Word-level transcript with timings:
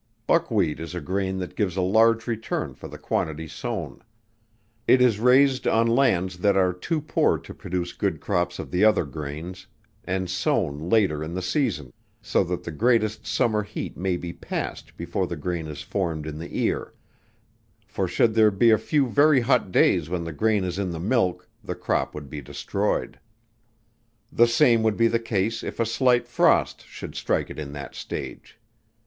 Buckwheat 0.25 0.79
is 0.79 0.95
a 0.95 0.99
grain 0.99 1.37
that 1.37 1.55
gives 1.55 1.77
a 1.77 1.81
large 1.83 2.25
return 2.25 2.73
for 2.73 2.87
the 2.87 2.97
quantity 2.97 3.47
sown. 3.47 4.03
It 4.87 4.99
is 4.99 5.19
raised 5.19 5.67
on 5.67 5.85
lands 5.85 6.39
that 6.39 6.57
are 6.57 6.73
too 6.73 7.01
poor 7.01 7.37
to 7.37 7.53
produce 7.53 7.93
good 7.93 8.19
crops 8.19 8.57
of 8.57 8.71
the 8.71 8.83
other 8.83 9.05
grains, 9.05 9.67
and 10.03 10.27
sown 10.27 10.89
later 10.89 11.23
in 11.23 11.35
the 11.35 11.41
season, 11.43 11.93
so 12.19 12.43
that 12.45 12.63
the 12.63 12.71
greatest 12.71 13.27
summer 13.27 13.61
heat 13.61 13.95
may 13.95 14.17
be 14.17 14.33
past 14.33 14.97
before 14.97 15.27
the 15.27 15.35
grain 15.35 15.67
is 15.67 15.83
formed 15.83 16.25
in 16.25 16.39
the 16.39 16.57
ear; 16.57 16.95
for 17.85 18.07
should 18.07 18.33
there 18.33 18.49
be 18.49 18.71
a 18.71 18.79
few 18.79 19.07
very 19.07 19.41
hot 19.41 19.71
days 19.71 20.09
when 20.09 20.23
the 20.23 20.33
grain 20.33 20.63
is 20.63 20.79
in 20.79 20.89
the 20.89 20.99
milk, 20.99 21.47
the 21.63 21.75
crop 21.75 22.15
would 22.15 22.27
be 22.27 22.41
destroyed. 22.41 23.19
The 24.31 24.47
same 24.47 24.81
would 24.81 24.97
be 24.97 25.07
the 25.09 25.19
case, 25.19 25.61
if 25.63 25.79
a 25.79 25.85
slight 25.85 26.27
frost 26.27 26.87
should 26.87 27.13
strike 27.13 27.51
it 27.51 27.59
in 27.59 27.71
that 27.73 27.93
stage. 27.93 28.57